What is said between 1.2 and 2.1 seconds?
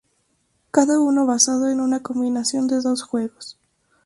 basado en una